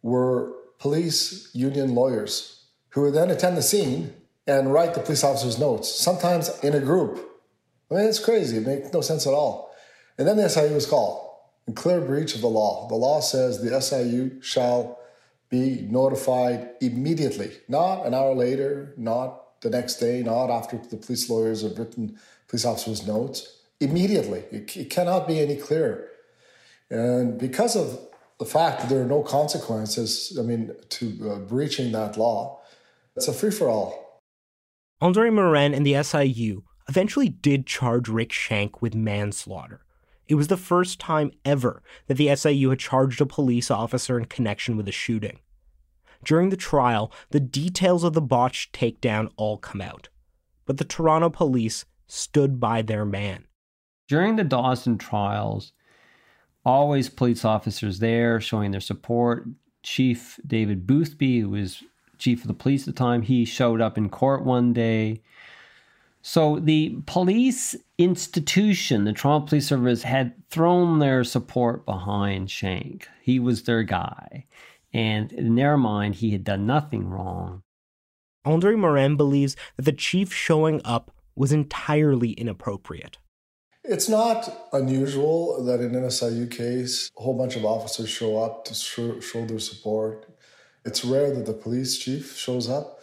[0.00, 4.14] were police union lawyers who would then attend the scene
[4.46, 7.27] and write the police officer's notes, sometimes in a group.
[7.90, 8.58] I mean, it's crazy.
[8.58, 9.74] It makes no sense at all.
[10.18, 11.28] And then the SIU was called
[11.66, 12.88] in clear breach of the law.
[12.88, 14.98] The law says the SIU shall
[15.48, 21.30] be notified immediately, not an hour later, not the next day, not after the police
[21.30, 23.54] lawyers have written police officers' notes.
[23.80, 24.44] Immediately.
[24.50, 26.08] It, it cannot be any clearer.
[26.90, 27.98] And because of
[28.38, 32.60] the fact that there are no consequences, I mean, to uh, breaching that law,
[33.16, 34.22] it's a free for all.
[35.00, 39.82] Andre Marin and the SIU eventually did charge Rick Shank with manslaughter.
[40.26, 44.26] It was the first time ever that the SIU had charged a police officer in
[44.26, 45.38] connection with a shooting.
[46.24, 50.08] During the trial, the details of the botched takedown all come out.
[50.66, 53.44] But the Toronto police stood by their man.
[54.08, 55.72] During the Dawson trials,
[56.64, 59.46] always police officers there showing their support.
[59.82, 61.82] Chief David Boothby, who was
[62.18, 65.22] chief of the police at the time, he showed up in court one day
[66.28, 73.08] so the police institution, the Toronto Police Service, had thrown their support behind Shank.
[73.22, 74.44] He was their guy.
[74.92, 77.62] And in their mind, he had done nothing wrong.
[78.44, 83.16] Andre Marin believes that the chief showing up was entirely inappropriate.
[83.82, 88.66] It's not unusual that in an SIU case, a whole bunch of officers show up
[88.66, 90.26] to show, show their support.
[90.84, 93.00] It's rare that the police chief shows up.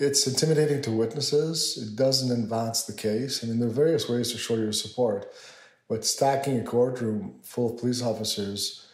[0.00, 1.76] It's intimidating to witnesses.
[1.76, 3.44] It doesn't advance the case.
[3.44, 5.30] I mean, there are various ways to show your support,
[5.90, 8.86] but stacking a courtroom full of police officers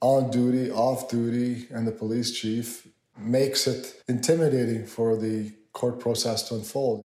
[0.00, 2.88] on duty, off duty, and the police chief
[3.18, 7.02] makes it intimidating for the court process to unfold.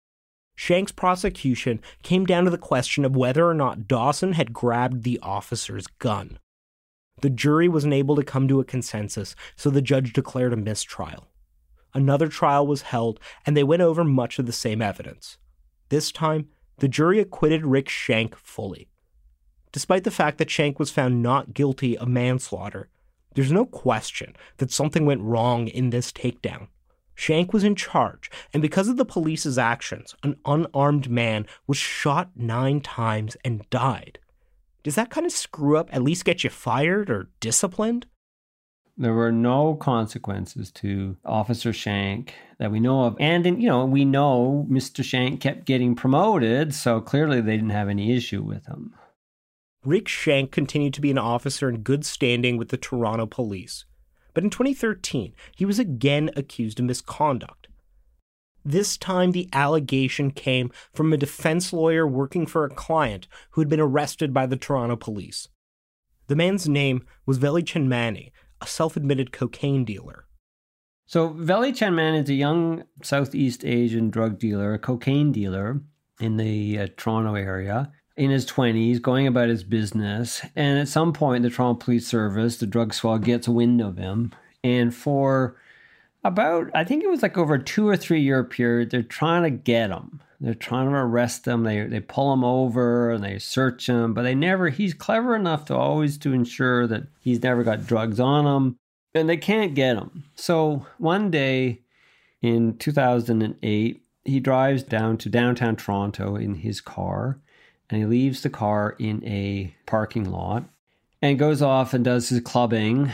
[0.56, 5.20] Shank's prosecution came down to the question of whether or not Dawson had grabbed the
[5.22, 6.38] officer's gun.
[7.20, 11.26] The jury was unable to come to a consensus, so the judge declared a mistrial
[11.98, 15.36] another trial was held, and they went over much of the same evidence.
[15.90, 18.88] This time, the jury acquitted Rick Shank fully.
[19.72, 22.88] Despite the fact that Shank was found not guilty of manslaughter,
[23.34, 26.68] there's no question that something went wrong in this takedown.
[27.14, 32.30] Shank was in charge, and because of the police's actions, an unarmed man was shot
[32.36, 34.20] nine times and died.
[34.84, 38.06] Does that kind of screw up at least get you fired or disciplined?
[39.00, 43.16] There were no consequences to Officer Shank that we know of.
[43.20, 45.04] And, you know, we know Mr.
[45.04, 48.92] Shank kept getting promoted, so clearly they didn't have any issue with him.
[49.84, 53.84] Rick Shank continued to be an officer in good standing with the Toronto police.
[54.34, 57.68] But in 2013, he was again accused of misconduct.
[58.64, 63.68] This time, the allegation came from a defense lawyer working for a client who had
[63.68, 65.48] been arrested by the Toronto police.
[66.26, 70.26] The man's name was Veli Chenmani, a self admitted cocaine dealer.
[71.06, 75.80] So, Veli Chenmani is a young Southeast Asian drug dealer, a cocaine dealer
[76.20, 80.42] in the uh, Toronto area in his 20s, going about his business.
[80.56, 84.32] And at some point, the Toronto Police Service, the drug squad, gets wind of him.
[84.64, 85.56] And for
[86.24, 89.44] about, I think it was like over a two or three year period, they're trying
[89.44, 90.20] to get him.
[90.40, 91.64] They're trying to arrest him.
[91.64, 95.64] They, they pull him over and they search him, but they never, he's clever enough
[95.66, 98.76] to always to ensure that he's never got drugs on him
[99.14, 100.24] and they can't get him.
[100.36, 101.80] So one day
[102.40, 107.40] in 2008, he drives down to downtown Toronto in his car
[107.90, 110.64] and he leaves the car in a parking lot
[111.20, 113.10] and goes off and does his clubbing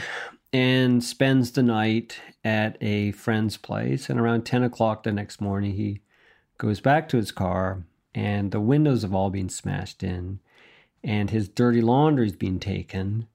[0.53, 4.09] and spends the night at a friend's place.
[4.09, 6.01] And around 10 o'clock the next morning, he
[6.57, 7.83] goes back to his car
[8.13, 10.39] and the windows have all been smashed in
[11.03, 13.27] and his dirty laundry's been taken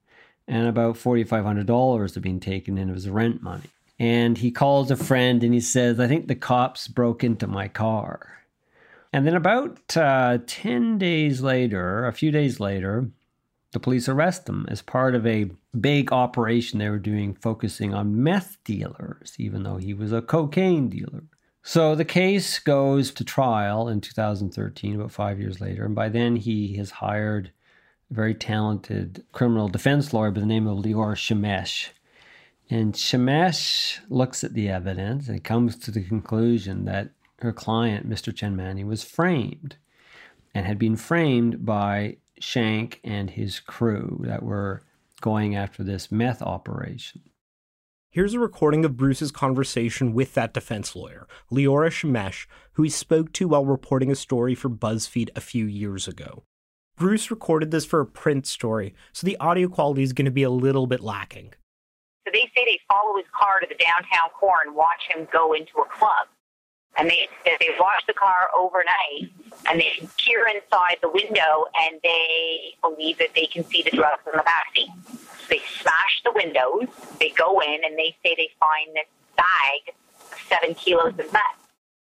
[0.49, 3.71] and about $4,500 have been taken in of his rent money.
[3.99, 7.69] And he calls a friend and he says, I think the cops broke into my
[7.69, 8.41] car.
[9.13, 13.11] And then about uh, 10 days later, a few days later,
[13.73, 18.23] the police arrest him as part of a big operation they were doing focusing on
[18.23, 21.25] meth dealers, even though he was a cocaine dealer.
[21.63, 25.85] So the case goes to trial in 2013, about five years later.
[25.85, 27.53] And by then, he has hired
[28.11, 31.89] a very talented criminal defense lawyer by the name of Leora Shemesh.
[32.71, 38.35] And Shemesh looks at the evidence and comes to the conclusion that her client, Mr.
[38.35, 39.77] Chen Chenmani, was framed
[40.55, 44.83] and had been framed by Shank and his crew that were
[45.21, 47.23] going after this meth operation.
[48.13, 53.33] Here's a recording of Bruce's conversation with that defense lawyer, Leora Shemesh, who he spoke
[53.35, 56.43] to while reporting a story for BuzzFeed a few years ago.
[56.97, 60.43] Bruce recorded this for a print story, so the audio quality is going to be
[60.43, 61.55] a little bit lacking.
[62.27, 65.53] So they say they follow his car to the downtown core and watch him go
[65.53, 66.27] into a club.
[66.97, 69.31] And they they watch the car overnight,
[69.69, 74.23] and they peer inside the window, and they believe that they can see the drugs
[74.27, 75.20] in the backseat.
[75.51, 76.87] They smash the windows,
[77.19, 79.95] they go in, and they say they find this bag
[80.33, 81.43] of seven kilos of meth.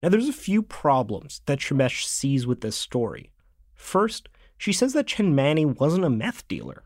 [0.03, 3.31] Now, there's a few problems that Shemesh sees with this story.
[3.73, 6.83] First, she says that Chenmani wasn't a meth dealer.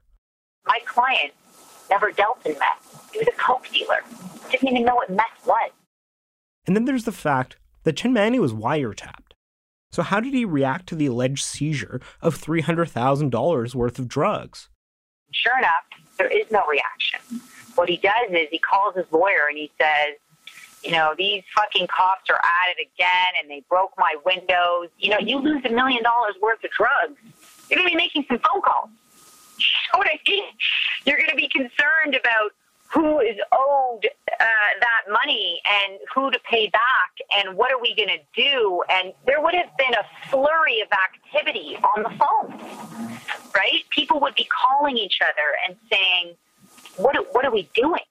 [0.67, 1.33] My client
[1.89, 3.09] never dealt in meth.
[3.11, 4.01] He was a coke dealer.
[4.51, 5.71] Didn't even know what meth was.
[6.67, 9.33] And then there's the fact that Chenmani was wiretapped.
[9.91, 14.69] So how did he react to the alleged seizure of $300,000 worth of drugs?
[15.31, 15.85] Sure enough,
[16.17, 17.19] there is no reaction.
[17.75, 20.15] What he does is he calls his lawyer and he says,
[20.83, 24.89] you know, these fucking cops are at it again and they broke my windows.
[24.97, 27.17] You know, you lose a million dollars worth of drugs
[27.69, 28.89] you're going to be making some phone calls.
[29.57, 30.43] You know what I mean?
[31.05, 32.51] You're going to be concerned about
[32.95, 34.45] who is owed uh,
[34.79, 38.81] that money and who to pay back and what are we going to do.
[38.89, 43.19] And there would have been a flurry of activity on the phone,
[43.53, 43.83] right?
[43.89, 45.33] People would be calling each other
[45.67, 46.35] and saying,
[46.95, 48.01] what, what are we doing?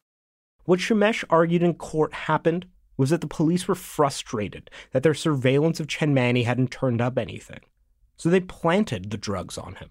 [0.66, 2.66] What Shemesh argued in court happened
[2.98, 7.18] was that the police were frustrated that their surveillance of Chen Chenmani hadn't turned up
[7.18, 7.60] anything
[8.16, 9.90] so they planted the drugs on him.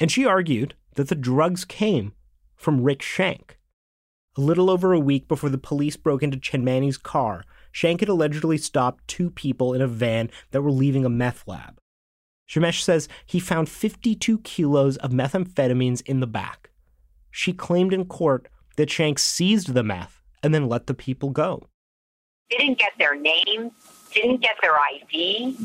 [0.00, 2.12] And she argued that the drugs came
[2.56, 3.57] from Rick Shank.
[4.38, 8.56] A little over a week before the police broke into Chenmani's car, Shank had allegedly
[8.56, 11.80] stopped two people in a van that were leaving a meth lab.
[12.48, 16.70] Shemesh says he found 52 kilos of methamphetamines in the back.
[17.32, 21.66] She claimed in court that Shank seized the meth and then let the people go.
[22.48, 23.72] Didn't get their names,
[24.14, 25.56] didn't get their ID,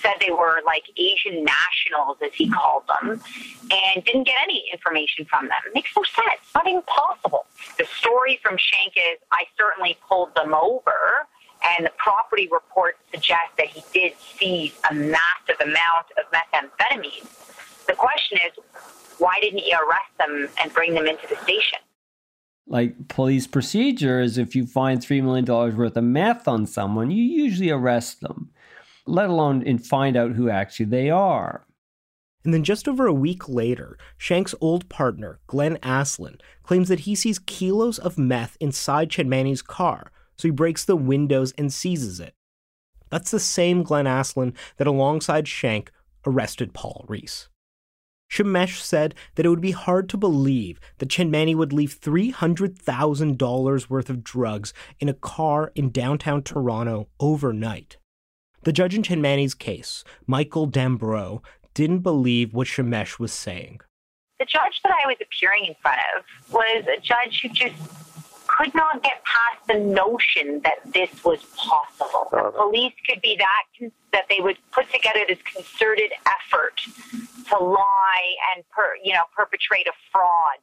[0.00, 3.20] said they were like Asian nationals, as he called them,
[3.70, 5.58] and didn't get any information from them.
[5.66, 6.40] It makes no sense.
[6.54, 7.46] Not even possible.
[7.78, 11.26] The story from Shank is I certainly pulled them over,
[11.76, 17.26] and the property report suggests that he did seize a massive amount of methamphetamine.
[17.86, 18.52] The question is,
[19.18, 21.78] why didn't he arrest them and bring them into the station?
[22.66, 27.22] Like police procedure is if you find $3 million worth of meth on someone, you
[27.22, 28.50] usually arrest them,
[29.06, 31.66] let alone and find out who actually they are.
[32.44, 37.14] And then just over a week later, Shank's old partner, Glenn Aslin, claims that he
[37.14, 42.34] sees kilos of meth inside Chenmani's car, so he breaks the windows and seizes it.
[43.10, 45.92] That's the same Glenn Aslin that, alongside Shank,
[46.26, 47.48] arrested Paul Reese.
[48.30, 54.08] Shemesh said that it would be hard to believe that Chenmani would leave $300,000 worth
[54.08, 57.96] of drugs in a car in downtown Toronto overnight.
[58.62, 61.42] The judge in Chenmani's case, Michael Dambrot,
[61.72, 63.80] didn't believe what Shemesh was saying.
[64.38, 67.74] The judge that I was appearing in front of was a judge who just
[68.46, 72.28] could not get past the notion that this was possible.
[72.30, 72.62] The uh-huh.
[72.62, 76.80] police could be that that they would put together this concerted effort
[77.48, 80.58] to lie and per, you know perpetrate a fraud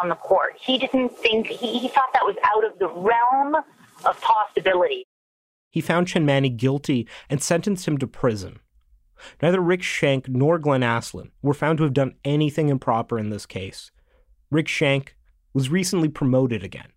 [0.00, 0.54] on the court.
[0.60, 3.56] He didn't think he, he thought that was out of the realm
[4.04, 5.06] of possibility.
[5.70, 8.58] He found Chenmani guilty and sentenced him to prison.
[9.40, 13.46] Neither Rick Shank nor Glenn Aslin were found to have done anything improper in this
[13.46, 13.90] case.
[14.50, 15.16] Rick Shank
[15.52, 16.88] was recently promoted again.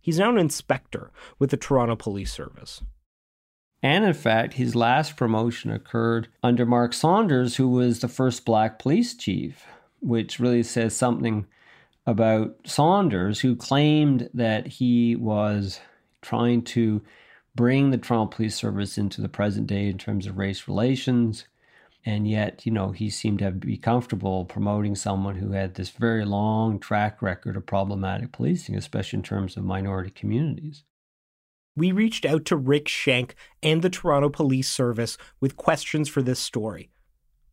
[0.00, 2.82] He's now an inspector with the Toronto Police Service.
[3.82, 8.78] And in fact, his last promotion occurred under Mark Saunders, who was the first black
[8.78, 9.66] police chief,
[10.00, 11.46] which really says something
[12.06, 15.80] about Saunders, who claimed that he was
[16.20, 17.02] trying to
[17.54, 21.46] bring the Toronto Police Service into the present day in terms of race relations.
[22.04, 26.24] And yet you know he seemed to be comfortable promoting someone who had this very
[26.24, 30.82] long track record of problematic policing especially in terms of minority communities.
[31.76, 36.40] We reached out to rick shank and the toronto police service with questions for this
[36.40, 36.90] story.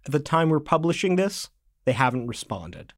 [0.08, 1.50] At the time we're publishing this
[1.86, 2.93] they haven't responded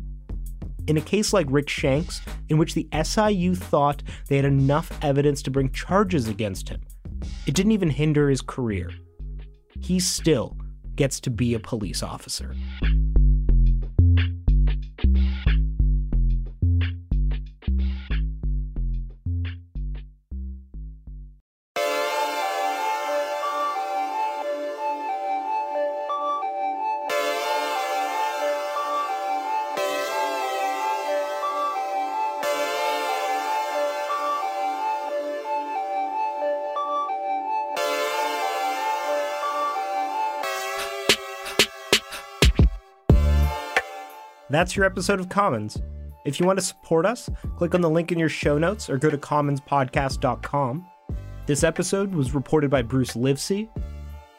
[0.87, 5.41] In a case like Rick Shanks, in which the SIU thought they had enough evidence
[5.43, 6.81] to bring charges against him,
[7.45, 8.91] it didn't even hinder his career.
[9.81, 10.57] He still
[10.95, 12.55] gets to be a police officer.
[44.57, 45.79] That's your episode of Commons.
[46.25, 48.97] If you want to support us, click on the link in your show notes or
[48.97, 50.87] go to commonspodcast.com.
[51.45, 53.69] This episode was reported by Bruce Livesey.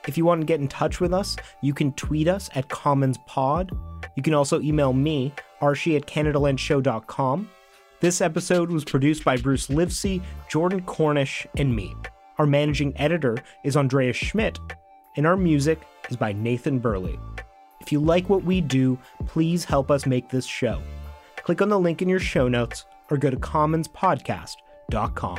[0.08, 3.70] If you want to get in touch with us, you can tweet us at commonspod.
[4.16, 7.48] You can also email me, archie at canadalandshow.com.
[8.00, 11.94] This episode was produced by Bruce Livesey, Jordan Cornish, and me.
[12.38, 14.58] Our managing editor is Andreas Schmidt,
[15.16, 17.20] and our music is by Nathan Burley.
[17.88, 20.82] If you like what we do, please help us make this show.
[21.36, 25.38] Click on the link in your show notes or go to commonspodcast.com.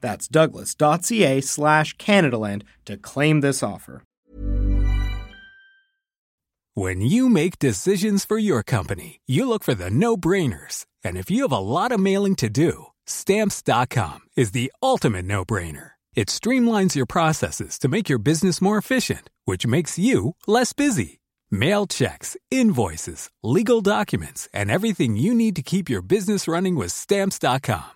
[0.00, 4.02] That's douglas.ca slash Canadaland to claim this offer.
[6.74, 10.84] When you make decisions for your company, you look for the no-brainers.
[11.02, 15.92] And if you have a lot of mailing to do, stamps.com is the ultimate no-brainer.
[16.14, 21.20] It streamlines your processes to make your business more efficient, which makes you less busy.
[21.50, 26.92] Mail checks, invoices, legal documents, and everything you need to keep your business running with
[26.92, 27.95] stamps.com.